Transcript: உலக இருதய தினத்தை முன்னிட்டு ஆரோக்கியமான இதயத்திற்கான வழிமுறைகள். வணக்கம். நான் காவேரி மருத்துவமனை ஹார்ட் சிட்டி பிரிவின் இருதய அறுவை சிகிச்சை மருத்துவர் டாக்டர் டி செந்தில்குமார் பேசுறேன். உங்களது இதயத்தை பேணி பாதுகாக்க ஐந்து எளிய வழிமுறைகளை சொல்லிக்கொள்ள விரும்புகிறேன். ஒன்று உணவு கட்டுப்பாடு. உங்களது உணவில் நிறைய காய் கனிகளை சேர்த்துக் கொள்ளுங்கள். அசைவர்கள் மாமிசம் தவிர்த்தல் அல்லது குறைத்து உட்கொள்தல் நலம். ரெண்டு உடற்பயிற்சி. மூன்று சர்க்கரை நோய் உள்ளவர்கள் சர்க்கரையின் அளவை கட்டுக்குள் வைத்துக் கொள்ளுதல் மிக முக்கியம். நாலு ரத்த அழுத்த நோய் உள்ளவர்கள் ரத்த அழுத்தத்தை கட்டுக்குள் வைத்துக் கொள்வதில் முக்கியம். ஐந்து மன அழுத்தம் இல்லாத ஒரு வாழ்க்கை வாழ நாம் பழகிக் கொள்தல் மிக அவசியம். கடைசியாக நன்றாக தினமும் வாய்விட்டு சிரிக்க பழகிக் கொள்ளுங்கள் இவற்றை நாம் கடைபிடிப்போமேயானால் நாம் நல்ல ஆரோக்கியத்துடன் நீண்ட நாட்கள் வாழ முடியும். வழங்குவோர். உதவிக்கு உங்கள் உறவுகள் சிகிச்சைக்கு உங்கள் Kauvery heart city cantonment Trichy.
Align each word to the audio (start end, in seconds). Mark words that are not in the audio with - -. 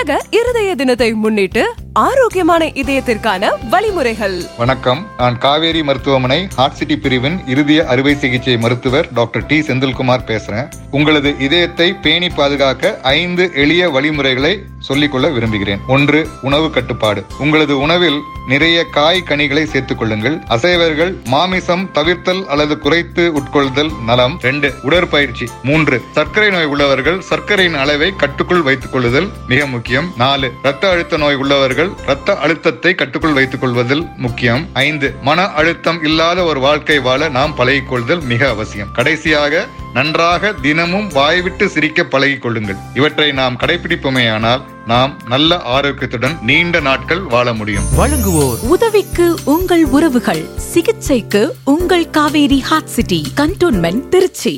உலக 0.00 0.14
இருதய 0.30 0.68
தினத்தை 0.74 1.08
முன்னிட்டு 1.14 1.62
ஆரோக்கியமான 1.92 2.66
இதயத்திற்கான 2.66 3.68
வழிமுறைகள். 3.70 4.42
வணக்கம். 4.58 5.06
நான் 5.16 5.38
காவேரி 5.38 5.82
மருத்துவமனை 5.82 6.48
ஹார்ட் 6.56 6.74
சிட்டி 6.74 6.98
பிரிவின் 6.98 7.46
இருதய 7.46 7.86
அறுவை 7.86 8.14
சிகிச்சை 8.14 8.56
மருத்துவர் 8.56 9.12
டாக்டர் 9.12 9.46
டி 9.46 9.60
செந்தில்குமார் 9.60 10.24
பேசுறேன். 10.26 10.72
உங்களது 10.90 11.34
இதயத்தை 11.38 11.92
பேணி 11.92 12.28
பாதுகாக்க 12.28 12.98
ஐந்து 13.02 13.50
எளிய 13.54 13.90
வழிமுறைகளை 13.90 14.62
சொல்லிக்கொள்ள 14.78 15.28
விரும்புகிறேன். 15.28 15.80
ஒன்று 15.88 16.28
உணவு 16.42 16.70
கட்டுப்பாடு. 16.70 17.24
உங்களது 17.38 17.78
உணவில் 17.78 18.20
நிறைய 18.48 18.84
காய் 18.84 19.22
கனிகளை 19.22 19.66
சேர்த்துக் 19.66 19.98
கொள்ளுங்கள். 19.98 20.38
அசைவர்கள் 20.48 21.16
மாமிசம் 21.24 21.90
தவிர்த்தல் 21.94 22.46
அல்லது 22.46 22.78
குறைத்து 22.78 23.32
உட்கொள்தல் 23.32 23.90
நலம். 24.04 24.38
ரெண்டு 24.42 24.74
உடற்பயிற்சி. 24.82 25.46
மூன்று 25.62 26.02
சர்க்கரை 26.12 26.50
நோய் 26.50 26.64
உள்ளவர்கள் 26.64 27.20
சர்க்கரையின் 27.20 27.74
அளவை 27.74 28.12
கட்டுக்குள் 28.16 28.62
வைத்துக் 28.62 28.92
கொள்ளுதல் 28.92 29.28
மிக 29.48 29.66
முக்கியம். 29.66 30.12
நாலு 30.16 30.52
ரத்த 30.62 30.88
அழுத்த 30.88 31.16
நோய் 31.16 31.34
உள்ளவர்கள் 31.34 31.78
ரத்த 32.06 32.36
அழுத்தத்தை 32.36 32.94
கட்டுக்குள் 32.94 33.32
வைத்துக் 33.32 33.60
கொள்வதில் 33.60 34.04
முக்கியம். 34.16 34.68
ஐந்து 34.72 35.14
மன 35.22 35.44
அழுத்தம் 35.44 36.02
இல்லாத 36.04 36.42
ஒரு 36.42 36.60
வாழ்க்கை 36.60 36.98
வாழ 36.98 37.28
நாம் 37.28 37.54
பழகிக் 37.54 37.88
கொள்தல் 37.88 38.20
மிக 38.20 38.48
அவசியம். 38.48 38.92
கடைசியாக 38.92 39.66
நன்றாக 39.94 40.52
தினமும் 40.62 41.08
வாய்விட்டு 41.08 41.68
சிரிக்க 41.68 42.04
பழகிக் 42.04 42.42
கொள்ளுங்கள் 42.42 42.76
இவற்றை 42.94 43.32
நாம் 43.32 43.58
கடைபிடிப்போமேயானால் 43.60 44.60
நாம் 44.86 45.20
நல்ல 45.28 45.60
ஆரோக்கியத்துடன் 45.64 46.42
நீண்ட 46.42 46.80
நாட்கள் 46.80 47.20
வாழ 47.20 47.52
முடியும். 47.52 47.84
வழங்குவோர். 47.98 48.58
உதவிக்கு 48.60 49.26
உங்கள் 49.44 49.84
உறவுகள் 49.84 50.42
சிகிச்சைக்கு 50.56 51.56
உங்கள் 51.64 52.10
Kauvery 52.10 52.60
heart 52.60 52.86
city 52.86 53.32
cantonment 53.36 54.08
Trichy. 54.08 54.54